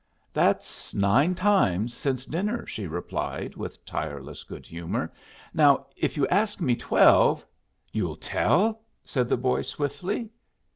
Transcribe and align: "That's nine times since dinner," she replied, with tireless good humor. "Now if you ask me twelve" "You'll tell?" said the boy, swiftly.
"That's 0.33 0.95
nine 0.95 1.35
times 1.35 1.93
since 1.95 2.25
dinner," 2.25 2.65
she 2.65 2.87
replied, 2.87 3.55
with 3.55 3.85
tireless 3.85 4.43
good 4.43 4.65
humor. 4.65 5.13
"Now 5.53 5.85
if 5.95 6.17
you 6.17 6.27
ask 6.29 6.59
me 6.59 6.75
twelve" 6.75 7.45
"You'll 7.93 8.15
tell?" 8.17 8.81
said 9.05 9.29
the 9.29 9.37
boy, 9.37 9.61
swiftly. 9.61 10.31